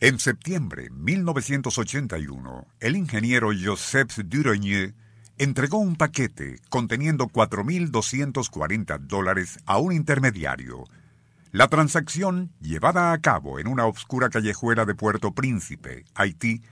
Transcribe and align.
En 0.00 0.18
septiembre 0.18 0.84
de 0.84 0.90
1981, 0.90 2.66
el 2.80 2.96
ingeniero 2.96 3.50
Joseph 3.58 4.12
Duronier 4.24 4.92
entregó 5.38 5.78
un 5.78 5.94
paquete 5.94 6.56
conteniendo 6.68 7.28
4.240 7.28 8.98
dólares 8.98 9.58
a 9.66 9.78
un 9.78 9.92
intermediario. 9.92 10.84
La 11.52 11.68
transacción, 11.68 12.52
llevada 12.60 13.12
a 13.12 13.18
cabo 13.20 13.60
en 13.60 13.68
una 13.68 13.86
obscura 13.86 14.30
callejuela 14.30 14.84
de 14.84 14.96
Puerto 14.96 15.32
Príncipe, 15.32 16.04
Haití, 16.14 16.62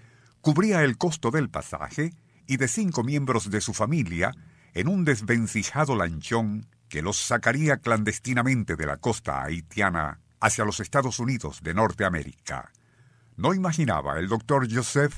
cubría 0.40 0.82
el 0.82 0.98
costo 0.98 1.30
del 1.30 1.48
pasaje 1.48 2.14
y 2.48 2.56
de 2.56 2.66
cinco 2.66 3.04
miembros 3.04 3.50
de 3.50 3.60
su 3.60 3.72
familia 3.72 4.32
en 4.74 4.88
un 4.88 5.04
desvencijado 5.04 5.94
lanchón 5.94 6.66
que 6.88 7.02
los 7.02 7.18
sacaría 7.18 7.76
clandestinamente 7.76 8.74
de 8.74 8.86
la 8.86 8.96
costa 8.96 9.44
haitiana 9.44 10.20
hacia 10.40 10.64
los 10.64 10.80
Estados 10.80 11.20
Unidos 11.20 11.60
de 11.62 11.72
Norteamérica. 11.72 12.72
No 13.36 13.54
imaginaba 13.54 14.18
el 14.18 14.28
doctor 14.28 14.72
Joseph 14.72 15.14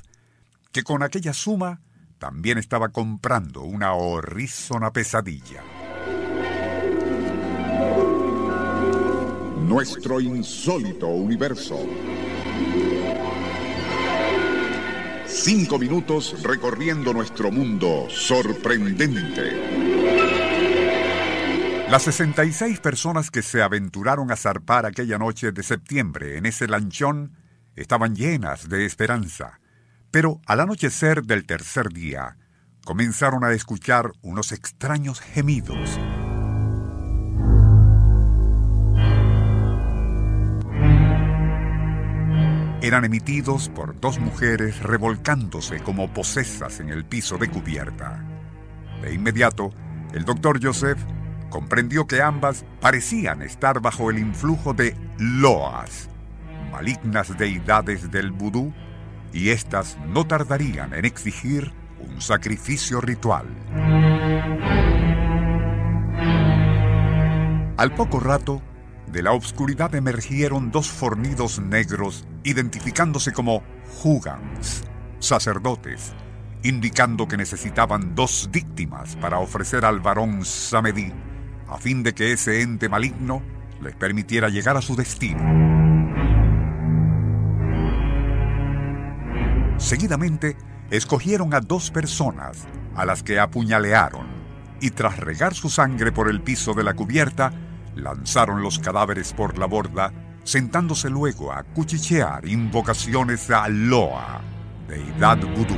que 0.72 0.82
con 0.82 1.02
aquella 1.02 1.32
suma 1.32 1.80
también 2.18 2.58
estaba 2.58 2.88
comprando 2.88 3.62
una 3.62 3.94
horrísona 3.94 4.92
pesadilla. 4.92 5.62
Nuestro 9.58 10.20
insólito 10.20 11.08
universo. 11.08 11.78
Cinco 15.26 15.78
minutos 15.78 16.42
recorriendo 16.42 17.12
nuestro 17.12 17.50
mundo 17.50 18.06
sorprendente. 18.08 20.14
Las 21.90 22.04
66 22.04 22.80
personas 22.80 23.30
que 23.30 23.42
se 23.42 23.62
aventuraron 23.62 24.30
a 24.30 24.36
zarpar 24.36 24.86
aquella 24.86 25.18
noche 25.18 25.52
de 25.52 25.62
septiembre 25.62 26.38
en 26.38 26.46
ese 26.46 26.66
lanchón 26.66 27.32
estaban 27.76 28.14
llenas 28.14 28.68
de 28.68 28.86
esperanza. 28.86 29.60
Pero 30.10 30.40
al 30.46 30.60
anochecer 30.60 31.24
del 31.24 31.46
tercer 31.46 31.88
día, 31.88 32.36
comenzaron 32.84 33.44
a 33.44 33.52
escuchar 33.52 34.12
unos 34.22 34.52
extraños 34.52 35.20
gemidos. 35.20 35.98
Eran 42.84 43.06
emitidos 43.06 43.70
por 43.70 43.98
dos 43.98 44.18
mujeres 44.18 44.82
revolcándose 44.82 45.80
como 45.80 46.12
posesas 46.12 46.80
en 46.80 46.90
el 46.90 47.06
piso 47.06 47.38
de 47.38 47.48
cubierta. 47.48 48.22
De 49.00 49.14
inmediato, 49.14 49.70
el 50.12 50.26
doctor 50.26 50.60
Joseph 50.62 50.98
comprendió 51.48 52.06
que 52.06 52.20
ambas 52.20 52.66
parecían 52.82 53.40
estar 53.40 53.80
bajo 53.80 54.10
el 54.10 54.18
influjo 54.18 54.74
de 54.74 54.94
loas, 55.18 56.10
malignas 56.74 57.38
deidades 57.38 58.10
del 58.10 58.32
vudú, 58.32 58.74
y 59.32 59.50
éstas 59.50 59.96
no 60.08 60.26
tardarían 60.26 60.92
en 60.92 61.04
exigir 61.04 61.72
un 62.00 62.20
sacrificio 62.20 63.00
ritual. 63.00 63.46
Al 67.76 67.94
poco 67.94 68.18
rato, 68.18 68.60
de 69.06 69.22
la 69.22 69.30
obscuridad 69.30 69.94
emergieron 69.94 70.72
dos 70.72 70.88
fornidos 70.88 71.60
negros 71.60 72.26
identificándose 72.42 73.32
como 73.32 73.62
Hugans, 74.02 74.82
sacerdotes, 75.20 76.12
indicando 76.64 77.28
que 77.28 77.36
necesitaban 77.36 78.16
dos 78.16 78.48
víctimas 78.50 79.14
para 79.16 79.38
ofrecer 79.38 79.84
al 79.84 80.00
varón 80.00 80.44
Samedi 80.44 81.12
a 81.68 81.78
fin 81.78 82.02
de 82.02 82.14
que 82.14 82.32
ese 82.32 82.62
ente 82.62 82.88
maligno 82.88 83.42
les 83.80 83.94
permitiera 83.94 84.48
llegar 84.48 84.76
a 84.76 84.82
su 84.82 84.96
destino. 84.96 85.73
Seguidamente, 89.84 90.56
escogieron 90.90 91.52
a 91.52 91.60
dos 91.60 91.90
personas 91.90 92.66
a 92.96 93.04
las 93.04 93.22
que 93.22 93.38
apuñalearon 93.38 94.26
y 94.80 94.92
tras 94.92 95.18
regar 95.18 95.52
su 95.52 95.68
sangre 95.68 96.10
por 96.10 96.30
el 96.30 96.40
piso 96.40 96.72
de 96.72 96.82
la 96.82 96.94
cubierta, 96.94 97.52
lanzaron 97.94 98.62
los 98.62 98.78
cadáveres 98.78 99.34
por 99.34 99.58
la 99.58 99.66
borda, 99.66 100.10
sentándose 100.42 101.10
luego 101.10 101.52
a 101.52 101.64
cuchichear 101.64 102.48
invocaciones 102.48 103.50
a 103.50 103.68
Loa, 103.68 104.40
deidad 104.88 105.36
vudú. 105.54 105.76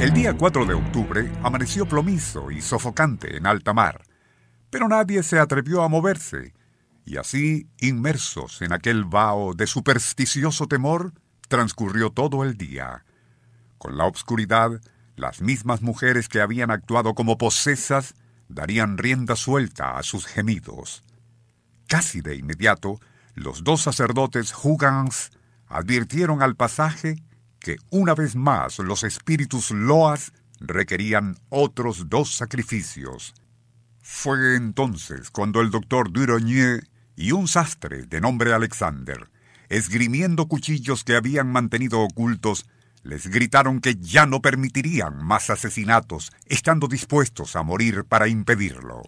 El 0.00 0.12
día 0.12 0.36
4 0.36 0.66
de 0.66 0.74
octubre 0.74 1.32
amaneció 1.44 1.86
plomizo 1.86 2.50
y 2.50 2.60
sofocante 2.60 3.36
en 3.36 3.46
alta 3.46 3.72
mar, 3.72 4.02
pero 4.70 4.88
nadie 4.88 5.22
se 5.22 5.38
atrevió 5.38 5.84
a 5.84 5.88
moverse, 5.88 6.55
y 7.06 7.18
así, 7.18 7.68
inmersos 7.78 8.60
en 8.62 8.72
aquel 8.72 9.04
vaho 9.04 9.54
de 9.54 9.68
supersticioso 9.68 10.66
temor, 10.66 11.12
transcurrió 11.48 12.10
todo 12.10 12.42
el 12.42 12.58
día. 12.58 13.04
Con 13.78 13.96
la 13.96 14.06
obscuridad, 14.06 14.80
las 15.14 15.40
mismas 15.40 15.82
mujeres 15.82 16.28
que 16.28 16.40
habían 16.40 16.72
actuado 16.72 17.14
como 17.14 17.38
posesas 17.38 18.14
darían 18.48 18.98
rienda 18.98 19.36
suelta 19.36 19.96
a 19.96 20.02
sus 20.02 20.26
gemidos. 20.26 21.04
Casi 21.86 22.20
de 22.22 22.34
inmediato, 22.34 23.00
los 23.34 23.62
dos 23.62 23.82
sacerdotes 23.82 24.52
Hugans 24.60 25.30
advirtieron 25.68 26.42
al 26.42 26.56
pasaje 26.56 27.22
que 27.60 27.76
una 27.90 28.14
vez 28.16 28.34
más 28.34 28.80
los 28.80 29.04
espíritus 29.04 29.70
loas 29.70 30.32
requerían 30.58 31.38
otros 31.50 32.08
dos 32.08 32.34
sacrificios. 32.34 33.34
Fue 34.02 34.56
entonces 34.56 35.30
cuando 35.30 35.60
el 35.60 35.70
doctor 35.70 36.12
Duronier 36.12 36.88
y 37.16 37.32
un 37.32 37.48
sastre 37.48 38.04
de 38.04 38.20
nombre 38.20 38.52
Alexander, 38.52 39.28
esgrimiendo 39.68 40.46
cuchillos 40.46 41.02
que 41.02 41.16
habían 41.16 41.50
mantenido 41.50 42.00
ocultos, 42.00 42.66
les 43.02 43.28
gritaron 43.28 43.80
que 43.80 43.96
ya 43.96 44.26
no 44.26 44.42
permitirían 44.42 45.24
más 45.24 45.48
asesinatos, 45.50 46.32
estando 46.46 46.88
dispuestos 46.88 47.56
a 47.56 47.62
morir 47.62 48.04
para 48.04 48.28
impedirlo. 48.28 49.02